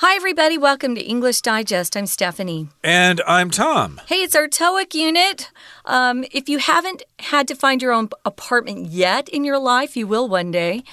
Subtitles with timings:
[0.00, 0.58] Hi, everybody.
[0.58, 1.96] Welcome to English Digest.
[1.96, 2.68] I'm Stephanie.
[2.84, 3.98] And I'm Tom.
[4.06, 5.50] Hey, it's our TOEIC unit.
[5.86, 10.06] Um, if you haven't had to find your own apartment yet in your life, you
[10.06, 10.84] will one day.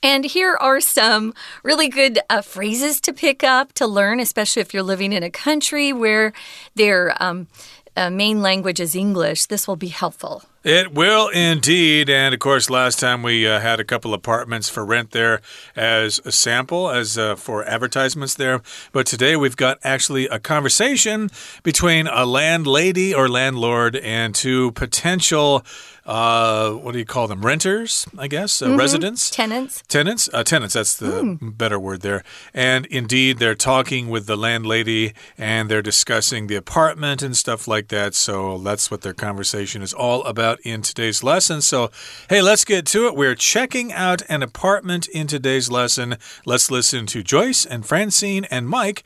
[0.00, 4.72] And here are some really good uh, phrases to pick up to learn, especially if
[4.72, 6.32] you're living in a country where
[6.76, 7.48] their um,
[7.96, 9.46] uh, main language is English.
[9.46, 10.44] This will be helpful.
[10.64, 12.08] It will indeed.
[12.08, 15.40] And of course, last time we uh, had a couple apartments for rent there
[15.74, 18.62] as a sample, as uh, for advertisements there.
[18.92, 21.30] But today we've got actually a conversation
[21.64, 25.64] between a landlady or landlord and two potential
[26.04, 27.44] uh, what do you call them?
[27.44, 28.78] Renters, I guess, uh, mm -hmm.
[28.78, 30.74] residents, tenants, tenants, uh, tenants.
[30.74, 31.56] That's the mm.
[31.56, 32.22] better word there.
[32.54, 37.88] And indeed, they're talking with the landlady and they're discussing the apartment and stuff like
[37.88, 38.14] that.
[38.14, 41.62] So that's what their conversation is all about in today's lesson.
[41.62, 41.90] So,
[42.28, 43.14] hey, let's get to it.
[43.14, 46.16] We're checking out an apartment in today's lesson.
[46.44, 49.02] Let's listen to Joyce and Francine and Mike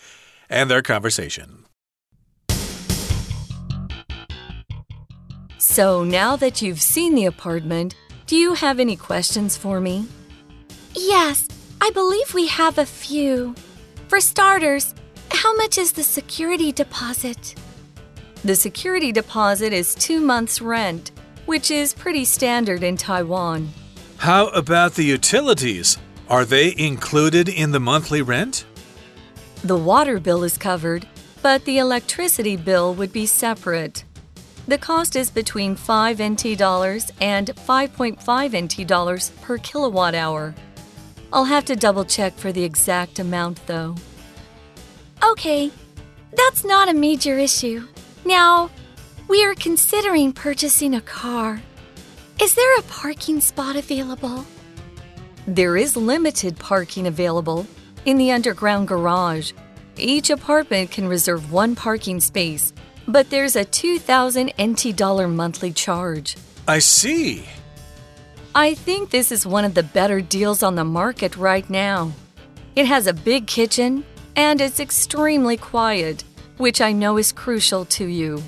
[0.49, 1.66] and their conversation.
[5.69, 10.07] So now that you've seen the apartment, do you have any questions for me?
[10.95, 11.49] Yes,
[11.81, 13.53] I believe we have a few.
[14.07, 14.95] For starters,
[15.33, 17.57] how much is the security deposit?
[18.45, 21.11] The security deposit is two months' rent,
[21.47, 23.69] which is pretty standard in Taiwan.
[24.19, 25.99] How about the utilities?
[26.29, 28.65] Are they included in the monthly rent?
[29.65, 31.09] The water bill is covered,
[31.43, 34.05] but the electricity bill would be separate.
[34.69, 40.57] The cost is between 5 NT dollars and 5.5 NT dollars per kilowatt hour.
[41.33, 43.95] I'll have to double check for the exact amount though.
[45.23, 45.71] Okay,
[46.33, 47.87] that's not a major issue.
[48.25, 48.71] Now,
[49.29, 51.61] we are considering purchasing a car.
[52.41, 54.45] Is there a parking spot available?
[55.47, 57.69] There is limited parking available
[58.05, 59.53] in the underground garage.
[59.97, 62.73] Each apartment can reserve one parking space
[63.09, 66.37] but there's a 2000 NT dollar monthly charge.
[66.69, 67.47] I see.
[68.55, 72.13] I think this is one of the better deals on the market right now.
[72.75, 76.25] It has a big kitchen and it's extremely quiet,
[76.59, 78.43] which I know is crucial to you.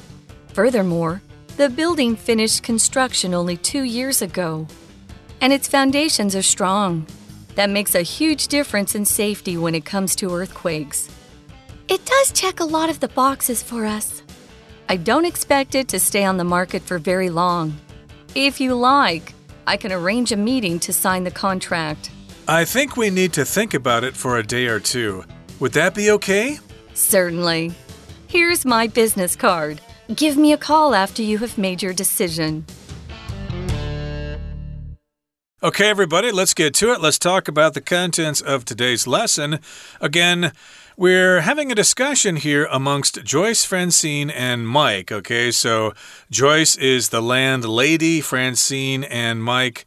[0.48, 1.22] Furthermore,
[1.56, 4.66] the building finished construction only two years ago,
[5.40, 7.06] and its foundations are strong.
[7.54, 11.10] That makes a huge difference in safety when it comes to earthquakes.
[11.88, 14.22] It does check a lot of the boxes for us.
[14.91, 17.76] I don't expect it to stay on the market for very long.
[18.34, 19.34] If you like,
[19.66, 22.10] I can arrange a meeting to sign the contract.
[22.47, 25.25] I think we need to think about it for a day or two.
[25.60, 26.59] Would that be okay?
[26.94, 27.75] Certainly.
[28.28, 29.82] Here's my business card.
[30.15, 32.65] Give me a call after you have made your decision.
[35.60, 37.00] Okay, everybody, let's get to it.
[37.00, 39.58] Let's talk about the contents of today's lesson.
[40.00, 40.52] Again,
[40.96, 45.10] we're having a discussion here amongst Joyce, Francine, and Mike.
[45.10, 45.94] Okay, so
[46.30, 49.84] Joyce is the landlady, Francine and Mike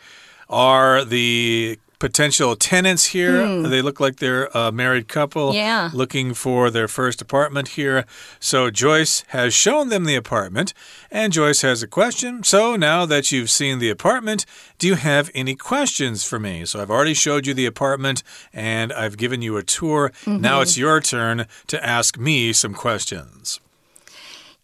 [0.50, 3.46] are the potential tenants here.
[3.46, 3.70] Hmm.
[3.70, 5.92] They look like they're a married couple yeah.
[5.94, 8.06] looking for their first apartment here.
[8.40, 10.74] So Joyce has shown them the apartment,
[11.12, 12.44] and Joyce has a question.
[12.44, 14.48] So now that you've seen the apartment,
[14.80, 16.66] do you have any questions for me?
[16.66, 20.12] So I've already showed you the apartment and I've given you a tour.
[20.26, 20.42] Mm -hmm.
[20.42, 23.62] Now it's your turn to ask me some questions.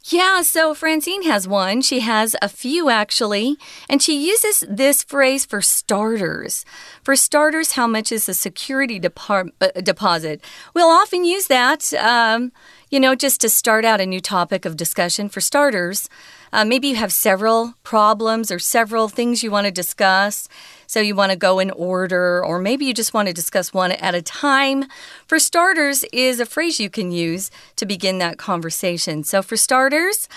[0.09, 1.81] Yeah, so Francine has one.
[1.81, 3.57] She has a few actually,
[3.89, 6.63] and she uses this phrase for starters.
[7.03, 10.41] For starters, how much is a security depart, uh, deposit?
[10.73, 12.53] We'll often use that, um,
[12.89, 15.27] you know, just to start out a new topic of discussion.
[15.27, 16.07] For starters,
[16.53, 20.47] uh, maybe you have several problems or several things you want to discuss.
[20.87, 23.91] So you want to go in order, or maybe you just want to discuss one
[23.91, 24.85] at a time.
[25.27, 29.23] For starters, is a phrase you can use to begin that conversation.
[29.23, 30.29] So for starters,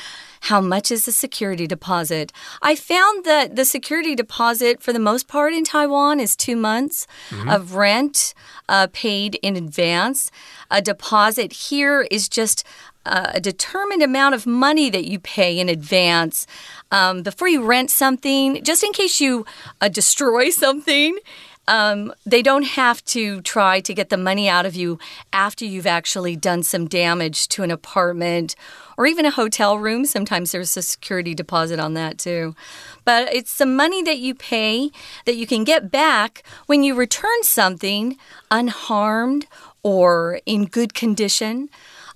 [0.45, 2.33] how much is the security deposit?
[2.63, 7.07] I found that the security deposit, for the most part in Taiwan, is two months
[7.31, 7.55] mm -hmm.
[7.55, 8.35] of rent
[8.69, 10.31] uh, paid in advance.
[10.71, 12.65] A deposit here is just
[13.07, 16.47] uh, a determined amount of money that you pay in advance
[16.91, 19.47] um, before you rent something, just in case you
[19.81, 21.19] uh, destroy something.
[21.69, 24.99] Um, they don't have to try to get the money out of you
[25.33, 28.57] after you've actually done some damage to an apartment
[28.97, 30.05] or even a hotel room.
[30.05, 32.57] Sometimes there's a security deposit on that too.
[33.05, 34.91] But it's the money that you pay
[35.27, 38.17] that you can get back when you return something
[38.51, 39.47] unharmed
[39.83, 41.69] or in good condition.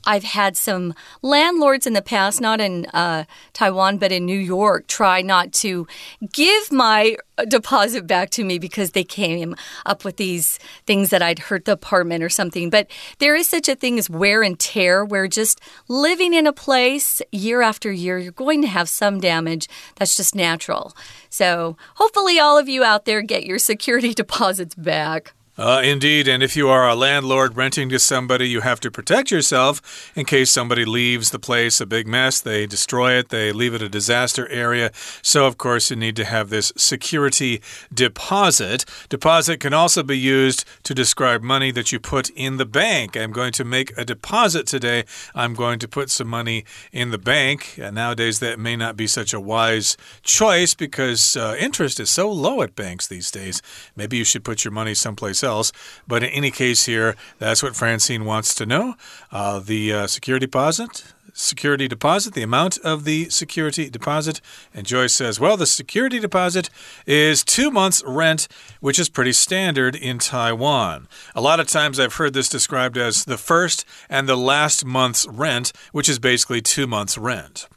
[0.06, 4.87] I've had some landlords in the past, not in uh, Taiwan, but in New York,
[4.87, 5.87] try not to
[6.33, 7.17] give my
[7.49, 9.56] deposit back to me because they came
[9.87, 12.71] up with these things that I'd hurt the apartment or something.
[12.71, 16.53] But there is such a thing as wear and tear, where just living in a
[16.53, 19.69] place year after year, you're going to have some damage.
[19.97, 20.95] That's just natural.
[21.31, 25.33] So hopefully, all of you out there get your security deposits back.
[25.56, 29.31] Uh, indeed, and if you are a landlord renting to somebody, you have to protect
[29.31, 32.41] yourself in case somebody leaves the place a big mess.
[32.41, 34.91] They destroy it, they leave it a disaster area.
[35.23, 37.62] So, of course, you need to have this security
[37.93, 38.85] deposit.
[39.09, 43.17] Deposit can also be used to describe money that you put in the bank.
[43.17, 45.05] I'm going to make a deposit today.
[45.37, 47.79] I'm going to put some money in the bank.
[47.81, 52.29] And nowadays, that may not be such a wise choice because uh, interest is so
[52.29, 53.62] low at banks these days.
[53.95, 55.73] Maybe you should put your money someplace else.
[56.08, 58.94] But in any case, here, that's what Francine wants to know.
[59.31, 61.05] Uh, the uh, security deposit
[61.35, 64.41] security deposit, the amount of the security deposit.
[64.73, 66.70] And Joyce says, well, the security deposit
[67.06, 68.49] is two months' rent,
[68.81, 71.08] which is pretty standard in Taiwan.
[71.35, 75.26] A lot of times I've heard this described as the first and the last month's
[75.26, 77.69] rent, which is basically two months' rent.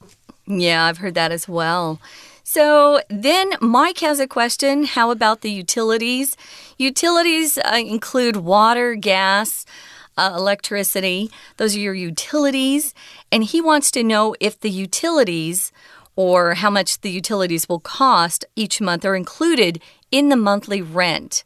[0.46, 2.00] Yeah, I've heard that as well.
[2.50, 4.86] So then Mike has a question.
[4.86, 6.38] How about the utilities?
[6.78, 9.66] Utilities uh, include water, gas,
[10.18, 11.30] uh, electricity.
[11.58, 12.94] Those are your utilities.
[13.34, 15.74] And he wants to know if the utilities
[16.16, 21.44] or how much the utilities will cost each month are included in the monthly rent.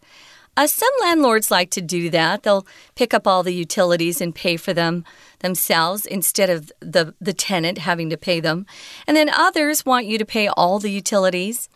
[0.62, 2.44] Uh, some landlords like to do that.
[2.44, 5.04] They'll pick up all the utilities and pay for them
[5.40, 8.68] themselves instead of the, the tenant having to pay them.
[9.08, 11.68] And then others want you to pay all the utilities.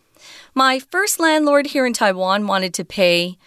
[0.54, 3.40] My first landlord here in Taiwan wanted to pay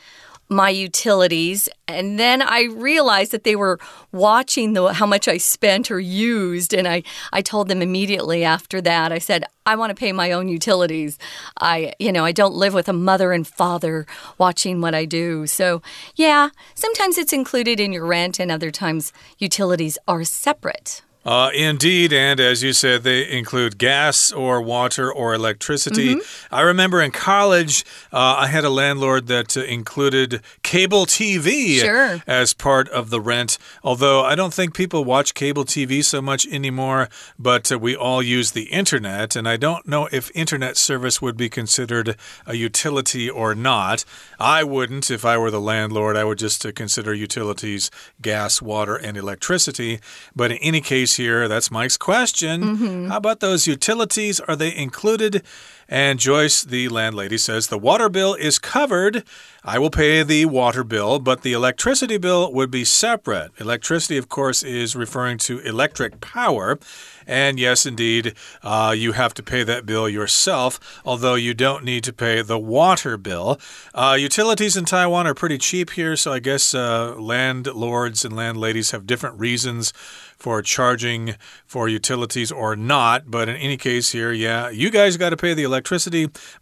[0.49, 3.79] my utilities and then I realized that they were
[4.13, 7.03] watching the how much I spent or used and I
[7.33, 11.19] I told them immediately after that I said I want to pay my own utilities.
[11.61, 14.07] I you know, I don't live with a mother and father
[14.39, 15.47] watching what I do.
[15.47, 15.83] So,
[16.17, 21.03] yeah, sometimes it's included in your rent and other times utilities are separate.
[21.29, 26.15] Uh, indeed, and as you said, they include gas or water or electricity.
[26.15, 26.59] Mm -hmm.
[26.59, 32.23] I remember in college, uh, I had a landlord that uh, included cable TV sure.
[32.27, 33.59] as part of the rent.
[33.83, 37.09] Although I don't think people watch cable TV so much anymore,
[37.39, 41.37] but uh, we all use the internet, and I don't know if internet service would
[41.37, 42.17] be considered
[42.47, 44.05] a utility or not.
[44.39, 46.17] I wouldn't if I were the landlord.
[46.17, 47.91] I would just uh, consider utilities
[48.21, 49.99] gas, water, and electricity.
[50.35, 51.47] But in any case, here.
[51.49, 52.63] That's Mike's question.
[52.63, 53.09] Mm -hmm.
[53.09, 54.41] How about those utilities?
[54.41, 55.43] Are they included?
[55.89, 59.25] And Joyce, the landlady, says the water bill is covered.
[59.65, 63.53] I will pay the water bill, but the electricity bill would be separate.
[63.59, 66.79] Electricity, of course, is referring to electric power.
[67.27, 72.03] And yes, indeed, uh, you have to pay that bill yourself, although you don't need
[72.05, 73.61] to pay the water bill.
[73.95, 78.93] Uh, utilities in Taiwan are pretty cheap here, so I guess uh, landlords and landladies
[78.93, 79.93] have different reasons
[80.39, 81.35] for charging
[81.67, 83.31] for utilities or not.
[83.31, 85.78] But in any case, here, yeah, you guys got to pay the electricity,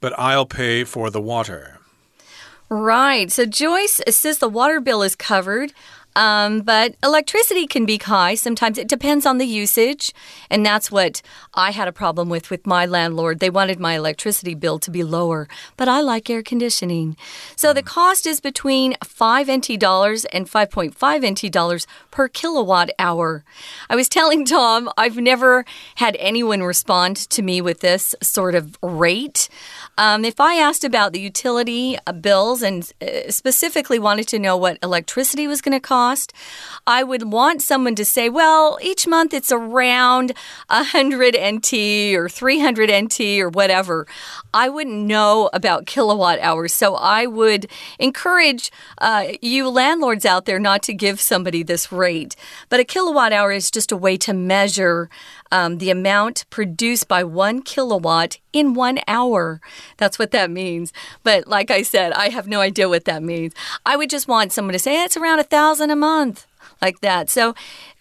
[0.00, 1.78] but I'll pay for the water.
[2.68, 3.30] Right.
[3.30, 5.72] So Joyce says the water bill is covered.
[6.16, 8.34] Um, but electricity can be high.
[8.34, 10.14] Sometimes it depends on the usage.
[10.50, 11.20] And that's what
[11.52, 13.38] I had a problem with with my landlord.
[13.38, 15.46] They wanted my electricity bill to be lower,
[15.76, 17.16] but I like air conditioning.
[17.54, 23.44] So the cost is between 5 NT dollars and 5.5 NT dollars per kilowatt hour.
[23.90, 28.78] I was telling Tom, I've never had anyone respond to me with this sort of
[28.82, 29.50] rate.
[29.98, 34.56] Um, if I asked about the utility uh, bills and uh, specifically wanted to know
[34.56, 36.05] what electricity was going to cost,
[36.86, 40.32] I would want someone to say, well, each month it's around
[40.68, 44.06] 100 NT or 300 NT or whatever.
[44.54, 46.72] I wouldn't know about kilowatt hours.
[46.72, 52.36] So I would encourage uh, you landlords out there not to give somebody this rate.
[52.68, 55.10] But a kilowatt hour is just a way to measure
[55.52, 59.60] um, the amount produced by one kilowatt in one hour.
[59.96, 60.92] That's what that means.
[61.22, 63.52] But like I said, I have no idea what that means.
[63.84, 66.46] I would just want someone to say it's around a thousand a month,
[66.80, 67.30] like that.
[67.30, 67.54] So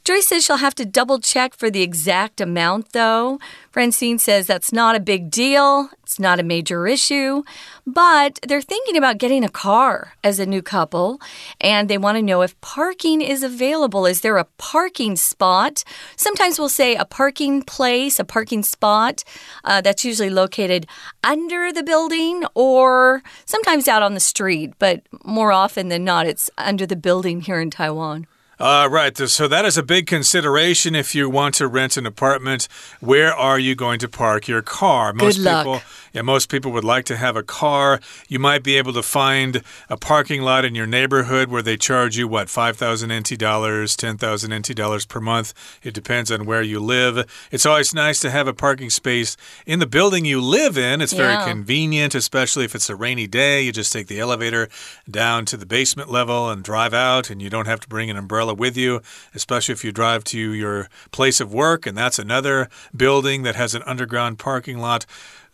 [0.06, 3.40] Joyce says she'll have to double check for the exact amount, though.
[3.72, 7.42] Francine says that's not a big deal, it's not a major issue,
[7.88, 11.20] but they're thinking about getting a car as a new couple,
[11.60, 14.06] and they want to know if parking is available.
[14.06, 15.84] Is there a parking spot?
[16.18, 19.24] Sometimes we'll say a parking place, a parking spot
[19.64, 20.86] uh, that's usually located
[21.24, 26.52] under the building or sometimes out on the street, but more often than not, it's
[26.60, 28.28] under the building here in Taiwan.
[28.60, 29.18] Uh, right.
[29.18, 32.68] So that is a big consideration if you want to rent an apartment.
[33.00, 35.14] Where are you going to park your car?
[35.14, 35.66] Most Good luck.
[35.66, 35.82] people
[36.16, 38.00] yeah, most people would like to have a car.
[38.30, 42.18] You might be able to find a parking lot in your neighborhood where they charge
[42.18, 45.54] you, what, 5,000 NT dollars, 10,000 NT dollars per month.
[45.84, 47.30] It depends on where you live.
[47.52, 49.36] It's always nice to have a parking space
[49.66, 51.02] in the building you live in.
[51.02, 51.50] It's very yeah.
[51.50, 53.64] convenient, especially if it's a rainy day.
[53.64, 54.70] You just take the elevator
[55.12, 58.16] down to the basement level and drive out, and you don't have to bring an
[58.16, 59.02] umbrella with you,
[59.34, 63.74] especially if you drive to your place of work, and that's another building that has
[63.74, 65.06] an underground parking lot.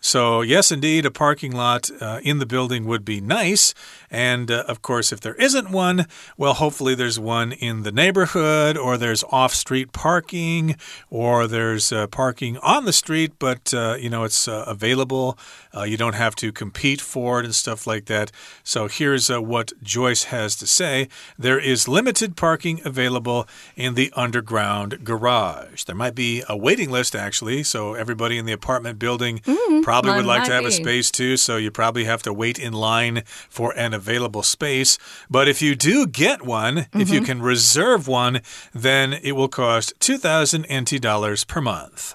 [0.04, 3.72] So, yes, indeed, a parking lot uh, in the building would be nice.
[4.10, 6.06] And uh, of course, if there isn't one,
[6.36, 10.74] well, hopefully there's one in the neighborhood, or there's off street parking,
[11.08, 15.38] or there's uh, parking on the street, but uh, you know, it's uh, available.
[15.72, 18.32] Uh, you don't have to compete for it and stuff like that.
[18.64, 25.04] So, here's what Joyce has to say there is limited parking available in the underground
[25.04, 25.84] garage.
[25.84, 29.40] There might be a waiting list, actually, so everybody in the apartment building.
[29.46, 32.32] Mm -hmm probably would like to have a space too, so you probably have to
[32.32, 34.98] wait in line for an available space.
[35.28, 37.00] But if you do get one, mm -hmm.
[37.02, 37.40] if you mm-hmm.
[37.40, 38.40] can reserve one,
[38.74, 42.14] then it will cost 2,000 NT dollars per month.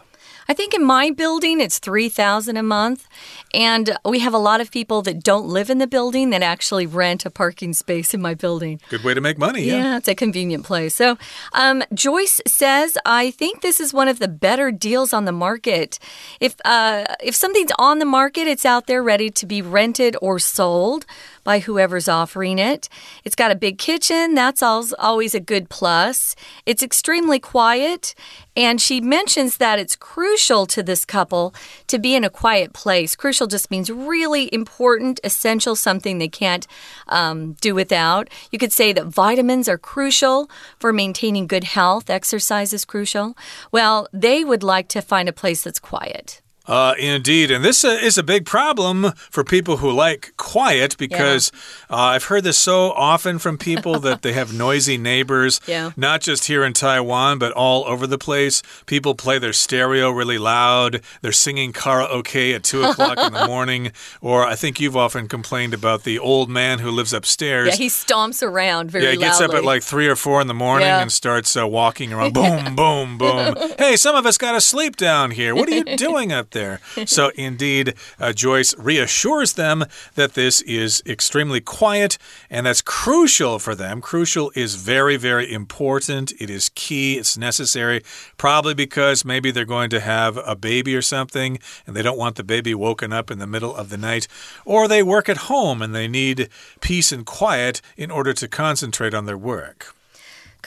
[0.49, 3.07] I think in my building it's 3000 a month
[3.53, 6.85] and we have a lot of people that don't live in the building that actually
[6.85, 8.79] rent a parking space in my building.
[8.89, 9.77] Good way to make money, yeah.
[9.77, 10.95] Yeah, it's a convenient place.
[10.95, 11.17] So,
[11.53, 15.99] um, Joyce says, I think this is one of the better deals on the market.
[16.39, 20.39] If uh, if something's on the market, it's out there ready to be rented or
[20.39, 21.05] sold
[21.47, 22.89] by whoever's offering it.
[23.23, 24.35] It's got a big kitchen.
[24.35, 26.35] That's always a good plus.
[26.65, 28.13] It's extremely quiet.
[28.57, 31.55] And she mentions that it's crucial to this couple
[31.87, 33.15] to be in a quiet place.
[33.15, 36.67] Crucial just means really important, essential, something they can't
[37.07, 38.29] um, do without.
[38.51, 40.49] You could say that vitamins are crucial
[40.79, 43.37] for maintaining good health, exercise is crucial.
[43.71, 46.41] Well, they would like to find a place that's quiet.
[46.67, 47.49] Uh, indeed.
[47.49, 51.51] And this uh, is a big problem for people who like quiet because
[51.89, 51.95] yeah.
[51.95, 55.91] uh, I've heard this so often from people that they have noisy neighbors, yeah.
[55.95, 58.61] not just here in Taiwan, but all over the place.
[58.85, 61.01] People play their stereo really loud.
[61.21, 63.91] They're singing karaoke at 2 o'clock in the morning.
[64.19, 67.69] Or I think you've often complained about the old man who lives upstairs.
[67.69, 69.55] Yeah, he stomps around very Yeah, he gets loudly.
[69.55, 71.01] up at like 3 or 4 in the morning yeah.
[71.01, 72.33] and starts uh, walking around.
[72.33, 73.55] Boom, boom, boom.
[73.79, 75.55] hey, some of us got to sleep down here.
[75.55, 76.56] What are you doing up there?
[76.57, 76.79] There.
[77.05, 79.85] so, indeed, uh, Joyce reassures them
[80.15, 82.17] that this is extremely quiet
[82.49, 84.01] and that's crucial for them.
[84.01, 86.33] Crucial is very, very important.
[86.39, 88.01] It is key, it's necessary,
[88.37, 92.35] probably because maybe they're going to have a baby or something and they don't want
[92.35, 94.27] the baby woken up in the middle of the night,
[94.65, 96.49] or they work at home and they need
[96.81, 99.96] peace and quiet in order to concentrate on their work.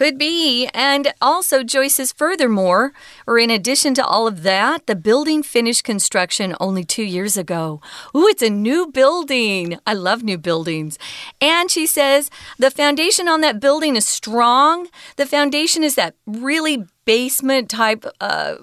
[0.01, 0.67] Could be.
[0.73, 2.95] And also, Joyce says, furthermore,
[3.27, 7.83] or in addition to all of that, the building finished construction only two years ago.
[8.17, 9.79] Ooh, it's a new building.
[9.87, 10.99] I love new buildings.
[11.39, 14.89] And she says, the foundation on that building is strong.
[15.17, 18.55] The foundation is that really basement type uh,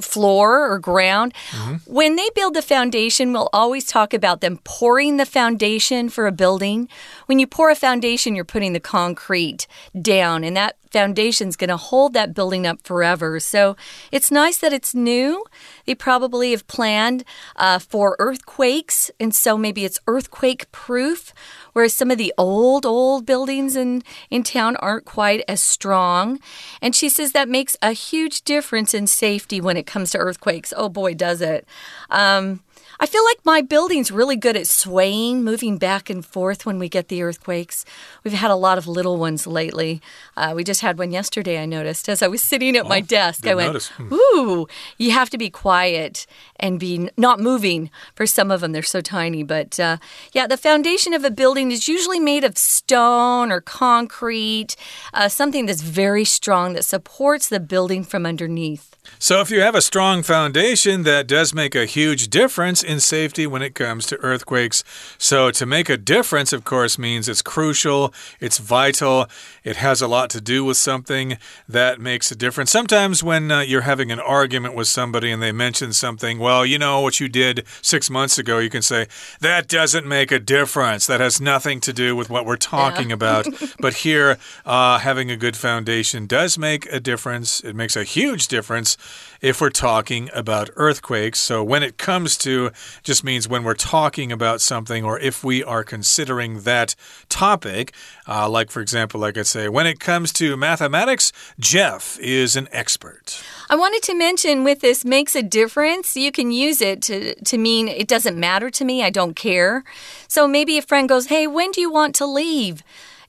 [0.00, 1.34] floor or ground.
[1.52, 1.80] Mm -hmm.
[1.86, 6.32] When they build the foundation, we'll always talk about them pouring the foundation for a
[6.32, 6.88] building.
[7.26, 11.76] When you pour a foundation, you're putting the concrete down, and that foundation's going to
[11.76, 13.40] hold that building up forever.
[13.40, 13.76] So
[14.12, 15.44] it's nice that it's new.
[15.86, 17.24] They probably have planned
[17.56, 21.32] uh, for earthquakes, and so maybe it's earthquake proof,
[21.72, 26.38] whereas some of the old, old buildings in, in town aren't quite as strong.
[26.82, 30.72] And she says that makes a huge difference in safety when it comes to earthquakes.
[30.76, 31.66] Oh boy, does it.
[32.10, 32.60] Um,
[33.02, 36.88] I feel like my building's really good at swaying, moving back and forth when we
[36.88, 37.84] get the earthquakes.
[38.22, 40.00] We've had a lot of little ones lately.
[40.36, 42.08] Uh, we just had one yesterday, I noticed.
[42.08, 44.12] As I was sitting at oh, my desk, I went, hmm.
[44.12, 44.68] Ooh,
[44.98, 46.28] you have to be quiet
[46.60, 47.90] and be not moving.
[48.14, 49.42] For some of them, they're so tiny.
[49.42, 49.96] But uh,
[50.32, 54.76] yeah, the foundation of a building is usually made of stone or concrete,
[55.12, 58.94] uh, something that's very strong that supports the building from underneath.
[59.18, 63.46] So, if you have a strong foundation, that does make a huge difference in safety
[63.46, 64.82] when it comes to earthquakes.
[65.16, 69.26] So, to make a difference, of course, means it's crucial, it's vital,
[69.62, 72.72] it has a lot to do with something that makes a difference.
[72.72, 76.78] Sometimes, when uh, you're having an argument with somebody and they mention something, well, you
[76.78, 79.06] know what you did six months ago, you can say,
[79.40, 81.06] that doesn't make a difference.
[81.06, 83.14] That has nothing to do with what we're talking yeah.
[83.22, 83.46] about.
[83.78, 88.48] but here, uh, having a good foundation does make a difference, it makes a huge
[88.48, 88.91] difference
[89.40, 91.40] if we're talking about earthquakes.
[91.40, 92.70] So, when it comes to
[93.02, 96.94] just means when we're talking about something or if we are considering that
[97.28, 97.92] topic.
[98.26, 102.68] Uh, like, for example, like I say, when it comes to mathematics, Jeff is an
[102.72, 103.42] expert.
[103.68, 106.16] I wanted to mention with this makes a difference.
[106.16, 109.84] You can use it to, to mean it doesn't matter to me, I don't care.
[110.28, 112.82] So maybe a friend goes, Hey, when do you want to leave?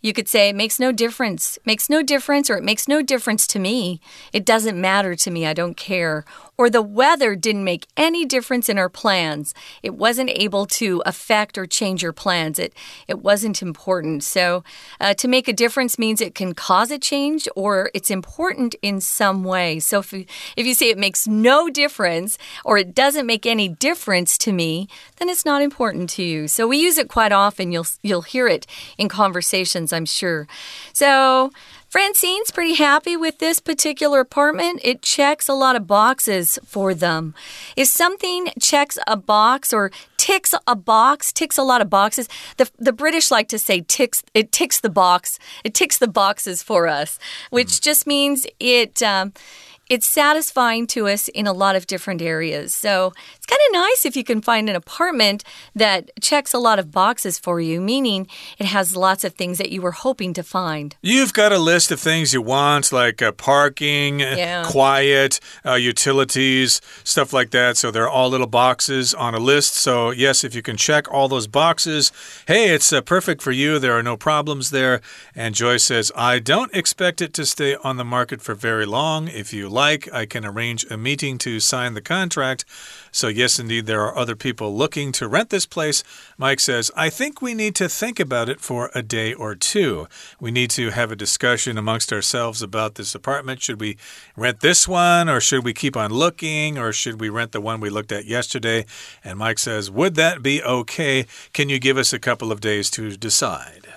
[0.03, 3.47] You could say it makes no difference, makes no difference, or it makes no difference
[3.47, 4.01] to me.
[4.33, 6.25] It doesn't matter to me, I don't care
[6.57, 9.53] or the weather didn't make any difference in our plans.
[9.81, 12.59] It wasn't able to affect or change your plans.
[12.59, 12.73] It
[13.07, 14.23] it wasn't important.
[14.23, 14.63] So
[14.99, 19.01] uh, to make a difference means it can cause a change or it's important in
[19.01, 19.79] some way.
[19.79, 23.67] So if you, if you say it makes no difference or it doesn't make any
[23.67, 26.47] difference to me, then it's not important to you.
[26.47, 27.71] So we use it quite often.
[27.71, 28.67] You'll you'll hear it
[28.97, 30.47] in conversations, I'm sure.
[30.93, 31.51] So
[31.93, 34.81] Francine's pretty happy with this particular apartment.
[34.83, 37.35] It checks a lot of boxes for them.
[37.75, 42.67] If something checks a box or ticks a box, ticks a lot of boxes, the,
[42.79, 46.87] the British like to say ticks, it ticks the box, it ticks the boxes for
[46.87, 47.19] us,
[47.51, 49.03] which just means it.
[49.03, 49.31] Um,
[49.89, 52.73] it's satisfying to us in a lot of different areas.
[52.73, 55.43] So it's kind of nice if you can find an apartment
[55.75, 59.71] that checks a lot of boxes for you, meaning it has lots of things that
[59.71, 60.95] you were hoping to find.
[61.01, 64.63] You've got a list of things you want, like uh, parking, yeah.
[64.65, 67.75] quiet, uh, utilities, stuff like that.
[67.75, 69.75] So they're all little boxes on a list.
[69.75, 72.11] So, yes, if you can check all those boxes,
[72.47, 73.79] hey, it's uh, perfect for you.
[73.79, 75.01] There are no problems there.
[75.35, 79.27] And Joyce says, I don't expect it to stay on the market for very long.
[79.27, 82.63] If you like, I can arrange a meeting to sign the contract.
[83.11, 86.03] So, yes, indeed, there are other people looking to rent this place.
[86.37, 90.07] Mike says, I think we need to think about it for a day or two.
[90.39, 93.61] We need to have a discussion amongst ourselves about this apartment.
[93.61, 93.97] Should we
[94.37, 97.79] rent this one, or should we keep on looking, or should we rent the one
[97.79, 98.85] we looked at yesterday?
[99.23, 101.25] And Mike says, Would that be okay?
[101.53, 103.92] Can you give us a couple of days to decide?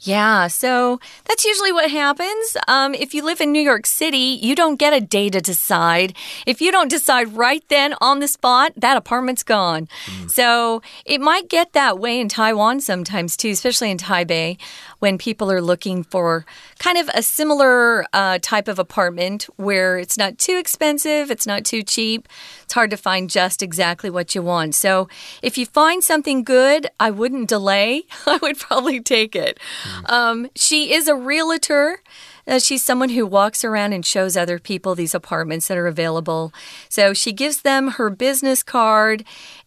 [0.00, 2.56] Yeah, so that's usually what happens.
[2.68, 6.14] Um, if you live in New York City, you don't get a day to decide.
[6.46, 9.88] If you don't decide right then on the spot, that apartment's gone.
[10.06, 10.30] Mm.
[10.30, 14.56] So it might get that way in Taiwan sometimes too, especially in Taipei
[14.98, 16.44] when people are looking for
[16.78, 21.64] kind of a similar uh, type of apartment where it's not too expensive, it's not
[21.64, 22.28] too cheap.
[22.62, 24.74] It's hard to find just exactly what you want.
[24.74, 25.08] So
[25.42, 28.02] if you find something good, I wouldn't delay.
[28.26, 29.58] I would probably take it.
[29.84, 30.10] Mm.
[30.10, 32.02] Um, she is a realtor.
[32.46, 36.52] Uh, she's someone who walks around and shows other people these apartments that are available.
[36.88, 39.24] So she gives them her business card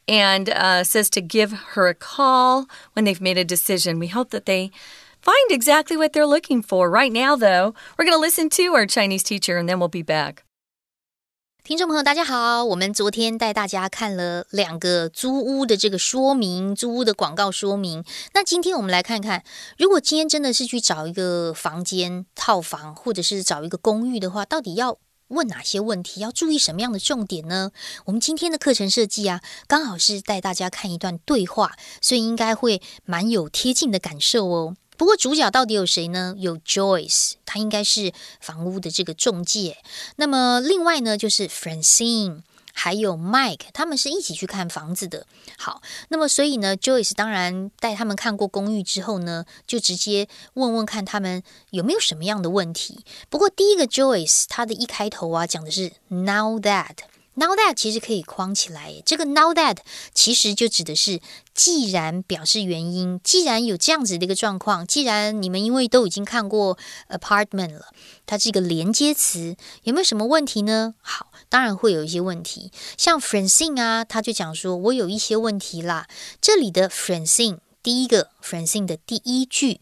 [0.07, 3.99] and uh, says to give her a call when they've made a decision.
[3.99, 4.71] We hope that they
[5.22, 6.90] find exactly what they're looking for.
[6.90, 10.02] Right now, though, we're going to listen to our Chinese teacher and then we'll be
[10.02, 10.44] back.
[11.64, 12.64] 听众朋友，大家好！
[12.64, 18.04] 我们昨天带大家看了两个租屋的这个说明，租屋的广告说明。
[18.34, 19.42] 那今天我们来看看，
[19.76, 26.20] 如果今天真的是去找一个房间、套房，或者是找一个公寓的话，到底要问哪些问题？
[26.20, 27.72] 要注意什么样的重点呢？
[28.04, 34.76] 我们今天的课程设计啊，刚好是带大家看一段对话，所以应该会蛮有贴近的感受哦。
[35.01, 36.35] 不过主角到底有谁呢？
[36.37, 39.77] 有 Joyce，他应该是房屋的这个中介。
[40.17, 45.25] 那么另外呢，就是 Francine，还有 Mike，他们是一起去看房子的。
[45.57, 53.03] 好，那么所以呢，Joyce 当然带他们看过公寓之后呢，就直接问问看他们有没有什么样的问题。
[53.27, 56.97] 不过第一个 Joyce，他的一开头啊，讲的是 Now that。
[57.33, 59.77] Now that 其实可以框起来，这个 Now that
[60.13, 61.21] 其实就指的是
[61.53, 67.93] 既然表示原因，既然有这样子的一个状况，既然你们因为都已经看过 apartment 了，
[68.25, 70.95] 它是一个连接词，有没有什么问题呢？
[71.01, 76.07] 好，当然会有一些问题，像 Francine 啊，他就讲说我有一些问题啦。
[76.41, 79.79] 这里的 Francine 第一个 Francine 的第一句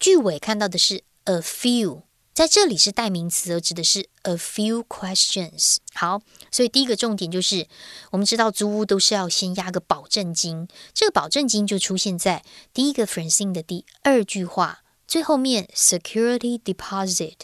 [0.00, 2.02] 句尾看到的是 a few。
[2.38, 5.78] 在这里是代名词，而指的是 a few questions。
[5.92, 6.22] 好，
[6.52, 7.66] 所以第一个重点就是，
[8.12, 17.38] 我们知道租屋都是要先押个保证金，这个保证金就出现在第一个 Francine 的第二句话最后面，security deposit。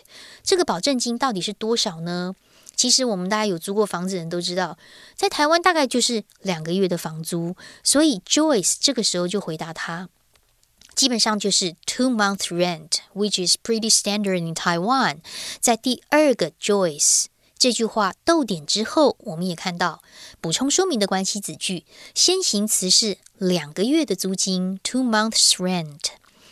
[0.45, 2.37] 这个保证金到底是多少呢？
[2.77, 4.79] 其实我们大家有租过房子的人都知道，
[5.17, 10.09] 在台湾大概就是两个月的房租，所以 Joyce 这个时候就回答他。
[10.96, 15.20] 基本上就是 two month rent，which is pretty standard in Taiwan。
[15.60, 17.26] 在第二个 Joyce
[17.58, 20.02] 这句话逗点之后，我们也看到
[20.42, 26.00] 补充说明的关系子句，先行词是两个月的租金 two months rent。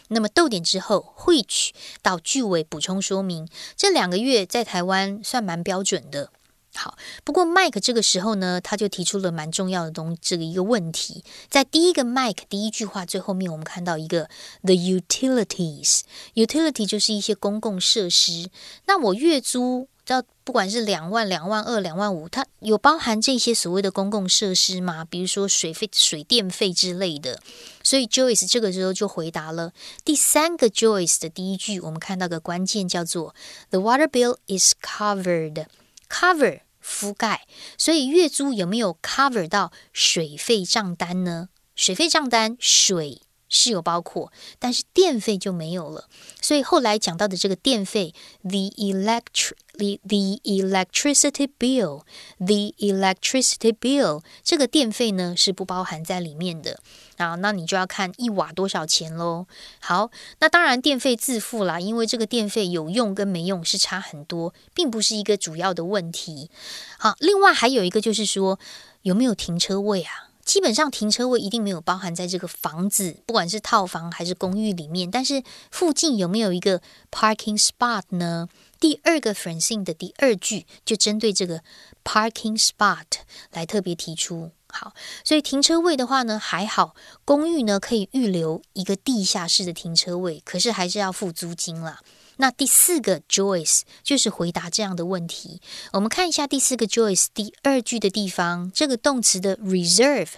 [0.09, 6.31] 那么逗点之后，which 到句尾补充说明，这两个月在台湾算蛮标准的。
[6.74, 14.28] 好，不过 Mike 这个时候呢，他就提出了蛮重要的东这个一个问题，在第一个 Mike 第一句话最后面，我们看到一个
[14.62, 18.48] the utilities，utility 就是一些公共设施。
[18.86, 25.04] 那我月租，知道不管是两万、两万二、两万五，它有包含这些所谓的公共设施吗？
[25.04, 27.38] 比如说水费、水电费之类的。
[27.84, 29.72] 所以 Joyce 这个时候就回答了
[30.04, 33.34] 第三个 Joyce 的第一句，我们看到个关键叫做
[33.70, 35.66] the water bill is covered。
[36.12, 37.46] Cover 覆盖，
[37.78, 41.48] 所以月租有没有 cover 到水费账单呢？
[41.74, 43.22] 水费账单水
[43.54, 46.08] 是有包括，但是电费就没有了。
[46.40, 56.80] 所以后来讲到的这个电费，the electric，the electricity bill，the electricity bill 这个电费呢是不包含在里面的。
[57.18, 59.46] 啊，那你就要看一瓦多少钱喽。
[59.80, 60.10] 好，
[60.40, 66.50] 那当然电费自付啦，因为这个电费有用跟没用是差很多，并不是一个主要的问题。
[66.98, 68.58] 好，另外还有一个就是说
[69.02, 70.30] 有没有停车位啊？
[70.44, 75.10] 基本上停车位一定没有包含在这个房子，不管是套房还是公寓里面。
[75.10, 78.48] 但是附近有没有一个 parking spot 呢？
[78.80, 81.62] 第二个 Francine 的第二句就针对这个
[82.02, 83.06] parking spot
[83.52, 84.50] 来特别提出。
[84.66, 92.00] 好，所以停车位的话呢，还好，公寓呢可以预留一个地下室的停车位，可是还是要付租金啦。
[92.42, 95.60] 那第四个 Joyce 就是回答这样的问题。
[95.92, 100.30] 我们看一下第四个 Joyce 第二句的地方，这个动词的 reserve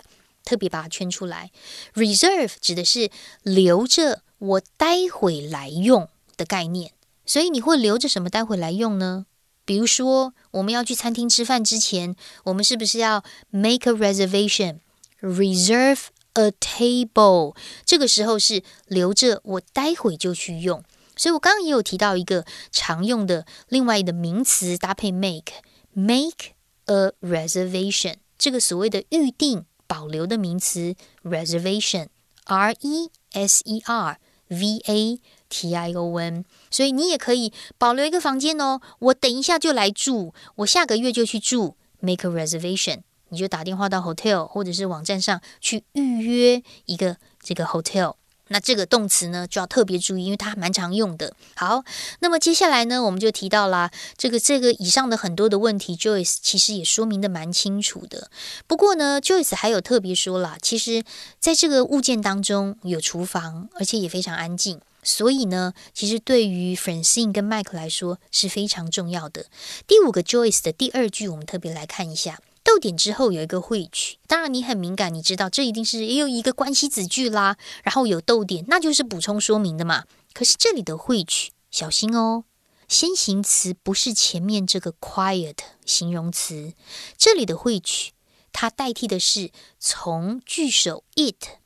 [0.45, 1.51] 特别把它圈出来。
[1.95, 3.11] reserve 指的是
[3.43, 6.93] 留着我待会来用的概念，
[7.25, 9.25] 所以你会留着什么待会来用呢？
[9.65, 12.15] 比如说，我们要去餐厅吃饭之前，
[12.45, 16.01] 我们是不是要 make a reservation，reserve
[16.35, 17.57] a table？
[17.87, 20.85] 这个时候是留着我待会就去用。
[21.17, 26.55] 所以我刚刚也有提到一个常用的另外的名词搭配 make，make
[26.87, 28.17] a reservation。
[28.37, 35.21] 这个所谓的预定、保留的名词 reservation，r e s e r v a。
[35.51, 38.81] T I O N，所以你也可以保留一个房间哦。
[38.99, 43.03] 我等一下就来住，我下个月就去住，make a reservation。
[43.29, 48.17] 你就打电话到 hotel 或者是网站上去预约一个这个 hotel。
[48.49, 51.35] 那这个动词呢就要特别注意，因为它蛮常用的。
[51.55, 51.83] 好，
[52.21, 58.31] 那么接下来呢，我们就提到啦，这个这个以上的很多的问题，Joyce 其实也说明的蛮清楚的。
[58.67, 61.03] 不过呢，Joyce 还有特别说了，其实
[61.41, 64.81] 在这个物件当中有厨房，而且也非常安静。
[65.07, 69.45] 所以呢，其实对于 Francine 跟 Mike 来说是非常重要的。
[69.87, 74.19] 第五个 Joyce 的第二句，我们特别来看一下，逗点之后有一个会取。
[74.27, 80.05] 当然你很敏感，你知道这一定是也有一个关系子句啦，然后有逗点，那就是补充说明的嘛。
[80.33, 82.45] 可是这里的会取，小心哦，
[82.89, 86.73] 先行词不是前面这个 quiet 形容词，
[87.17, 88.13] 这里的会取
[88.53, 91.59] 它代替的是从句首 it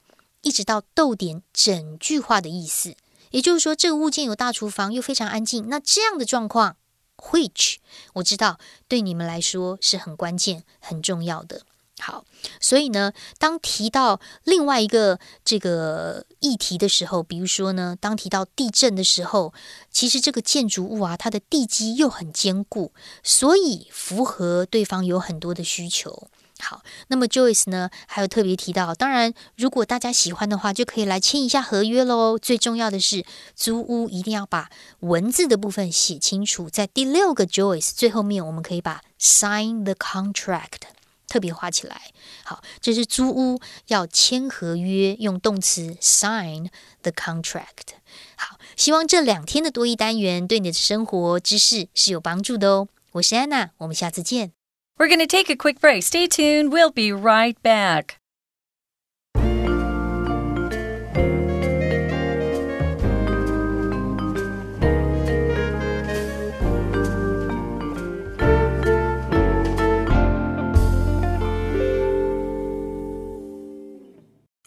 [0.42, 2.96] 一直到逗点整句话的意思。
[3.30, 5.68] 也就是说，这个物件有大厨房，又非常安静。
[5.68, 6.77] 那这样的状况
[7.18, 7.76] ，which
[8.14, 11.62] 我知道对你们来说是很关键、很重要的。
[12.00, 12.24] 好，
[12.60, 19.52] 所以呢，当提到另外一个这个议题的时候，比如说呢，当提到地震的时候，
[19.90, 22.92] 其实这个建筑物啊，它的地基又很坚固，
[23.24, 26.28] 所以符合对方有很多的需求。
[26.60, 32.36] 好，那么 Joyce 呢，还有特别提到，当然，如果大家喜欢的话，就可以来签一下合约喽。
[32.36, 34.68] 最重要的是，租屋一定要把
[35.00, 40.80] 文字的部分写清楚，在第六个 Joyce 最后面，我们可以把 sign the contract
[41.28, 42.10] 特别画起来。
[42.44, 46.68] 好，这是租屋要签合约，用动词 sign
[47.02, 47.94] the contract。
[48.36, 52.88] 好，希望这两天的多义单元对你的生活知识是有帮助的哦。
[53.12, 54.57] 我是安娜，我们下次见。
[54.98, 56.02] We're going to take a quick break.
[56.02, 56.72] Stay tuned.
[56.72, 58.18] We'll be right back.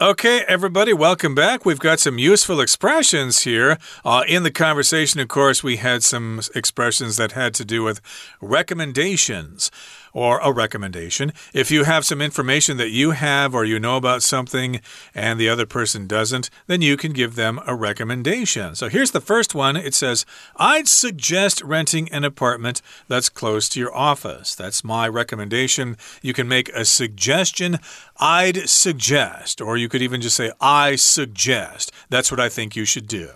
[0.01, 1.63] Okay, everybody, welcome back.
[1.63, 3.77] We've got some useful expressions here.
[4.03, 8.01] Uh, in the conversation, of course, we had some expressions that had to do with
[8.41, 9.69] recommendations
[10.13, 11.33] or a recommendation.
[11.53, 14.81] If you have some information that you have or you know about something
[15.13, 18.75] and the other person doesn't, then you can give them a recommendation.
[18.75, 23.79] So here's the first one it says, I'd suggest renting an apartment that's close to
[23.79, 24.55] your office.
[24.55, 25.97] That's my recommendation.
[26.21, 27.79] You can make a suggestion.
[28.17, 31.91] I'd suggest, or you could even just say, I suggest.
[32.09, 33.29] That's what I think you should do.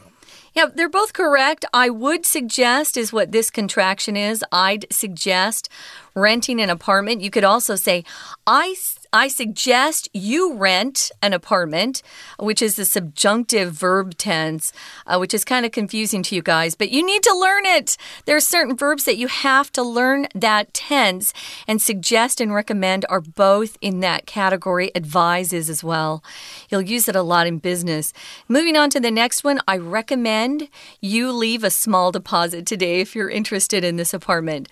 [0.55, 1.65] Yeah, they're both correct.
[1.73, 4.41] I would suggest is what this contraction is.
[4.53, 5.67] I'd suggest
[6.15, 7.19] renting an apartment.
[7.19, 8.05] You could also say,
[8.47, 8.73] I
[9.15, 12.01] I suggest you rent an apartment,
[12.37, 14.73] which is the subjunctive verb tense,
[15.07, 17.95] uh, which is kind of confusing to you guys, but you need to learn it.
[18.25, 21.31] There are certain verbs that you have to learn that tense,
[21.65, 24.93] and suggest and recommend are both in that category.
[24.93, 26.21] Advises as well.
[26.67, 28.11] You'll use it a lot in business.
[28.49, 30.67] Moving on to the next one, I recommend
[30.99, 34.67] you leave a small deposit today if you're interested in this apartment.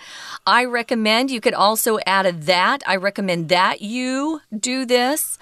[0.46, 2.84] I recommend you could also add a that.
[2.86, 5.38] I recommend that you do this.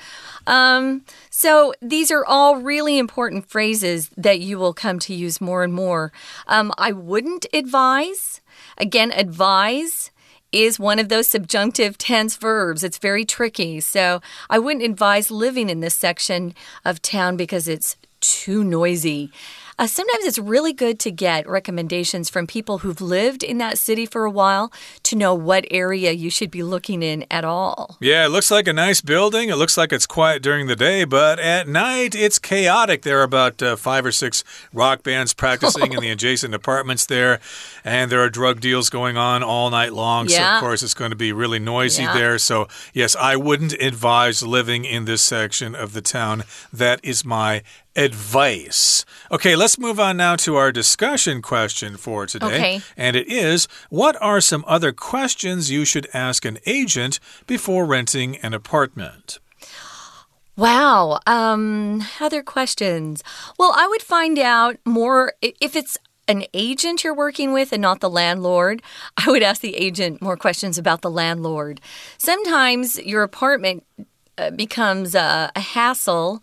[0.47, 5.63] Um, so these are all really important phrases that you will come to use more
[5.63, 6.12] and more.
[6.47, 8.41] Um, I wouldn't advise.
[8.77, 10.12] Again, advise
[10.51, 12.84] is one of those subjunctive tense verbs.
[12.84, 13.80] It's very tricky.
[13.80, 19.32] So I wouldn't advise living in this section of town because it's too noisy.
[19.80, 24.06] Uh, sometimes it's really good to get recommendations from people who've lived in that city
[24.06, 24.72] for a while
[25.04, 27.98] to know what area you should be looking in at all.
[28.00, 29.50] Yeah, it looks like a nice building.
[29.50, 33.04] It looks like it's quiet during the day, but at night it's chaotic.
[33.04, 37.40] There are about uh, five or six rock bands practicing in the adjacent apartments there,
[37.84, 40.28] and there are drug deals going on all night long.
[40.28, 40.38] Yeah.
[40.38, 42.14] So, of course, it's going to be really noisy yeah.
[42.14, 42.38] there.
[42.38, 46.44] So, yes, I wouldn't advise living in this section of the town.
[46.72, 47.64] That is my
[47.95, 49.06] advice.
[49.32, 52.45] Okay, let's move on now to our discussion question for today.
[52.45, 52.82] Okay.
[52.97, 58.38] And it is What are some other questions you should ask an agent before renting
[58.38, 59.39] an apartment?
[60.58, 61.19] Wow.
[61.25, 63.23] Um, other questions.
[63.58, 67.99] Well, I would find out more if it's an agent you're working with and not
[67.99, 68.82] the landlord,
[69.17, 71.82] I would ask the agent more questions about the landlord.
[72.17, 73.86] Sometimes your apartment
[74.38, 76.41] uh, becomes a, a hassle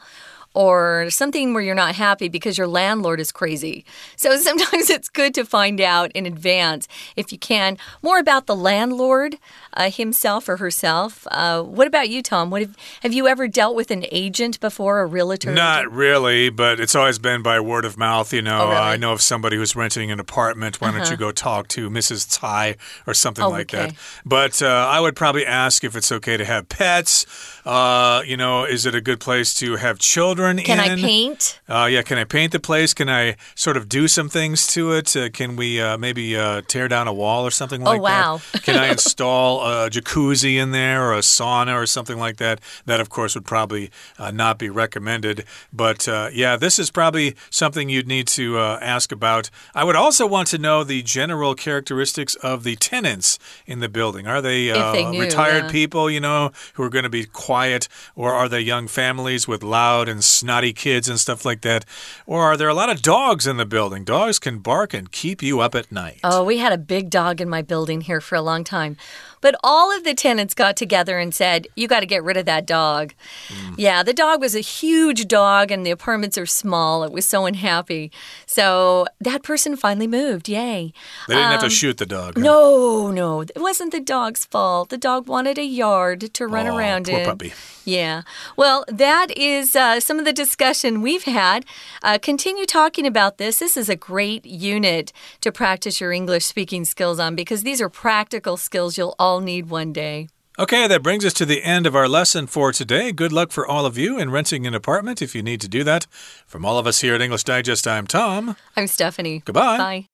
[0.59, 3.85] or something where you're not happy because your landlord is crazy.
[4.17, 8.57] So sometimes it's good to find out in advance, if you can, more about the
[8.57, 9.37] landlord
[9.75, 11.29] uh, himself or herself.
[11.31, 12.51] Uh, what about you, Tom?
[12.51, 15.53] What have, have you ever dealt with an agent before, a realtor?
[15.53, 18.33] Not really, but it's always been by word of mouth.
[18.33, 18.81] You know, oh, really?
[18.81, 20.81] I know of somebody who's renting an apartment.
[20.81, 20.97] Why uh -huh.
[20.97, 21.27] don't you uh-huh.
[21.27, 22.27] go talk to Mrs.
[22.27, 22.75] Tsai
[23.07, 23.87] or something oh, like okay.
[23.87, 23.97] that?
[24.25, 27.27] But uh, I would probably ask if it's okay to have pets.
[27.65, 30.99] Uh, you know, is it a good place to have children can in?
[30.99, 31.61] I paint?
[31.69, 32.95] Uh, yeah, can I paint the place?
[32.95, 35.15] Can I sort of do some things to it?
[35.17, 38.05] Uh, can we uh, maybe uh, tear down a wall or something oh, like oh,
[38.05, 38.41] wow.
[38.53, 38.63] that?
[38.69, 42.61] Can I install a jacuzzi in there or a sauna or something like that?
[42.87, 45.45] That, of course, would probably uh, not be recommended.
[45.73, 49.51] But uh, yeah, this is probably something you'd need to uh, ask about.
[49.75, 54.27] I would also want to know the general characteristics of the tenants in the building.
[54.27, 55.71] Are they, they knew, retired yeah.
[55.71, 57.89] people, you know, who are going to be quiet?
[58.15, 61.85] Or are they young families with loud and snotty kids and stuff like that?
[62.27, 64.05] Or are there a lot of dogs in the building?
[64.05, 66.21] Dogs can bark and keep you up at night.
[66.23, 68.97] Oh, we had a big dog in my building here for a long time.
[69.41, 72.47] But all of the tenants got together and said, You got to get rid of
[72.47, 73.15] that dog.
[73.49, 73.75] Mm.
[73.79, 77.05] Yeah, the dog was a huge dog and the apartments are small.
[77.05, 78.11] It was so unhappy.
[78.47, 80.49] So that person finally moved.
[80.49, 80.93] Yay.
[81.27, 82.35] They didn't um, have to um, shoot the dog.
[82.37, 82.43] Huh?
[82.43, 83.41] No, no.
[83.43, 84.91] It wasn't the dog's fault.
[84.91, 87.25] The dog wanted a yard to run oh, around poor in.
[87.27, 87.53] puppy.
[87.85, 88.23] Yeah.
[88.57, 91.65] Well, that is uh, some of the discussion we've had.
[92.03, 93.61] Uh, continue talking about this.
[93.61, 97.89] This is a great unit to practice your English speaking skills on because these are
[97.89, 100.29] practical skills you'll all need one day.
[100.59, 103.13] Okay, that brings us to the end of our lesson for today.
[103.13, 105.85] Good luck for all of you in renting an apartment if you need to do
[105.85, 106.07] that.
[106.47, 108.57] From all of us here at English Digest, I'm Tom.
[108.75, 109.43] I'm Stephanie.
[109.45, 109.79] Goodbye.
[109.79, 110.09] Bye.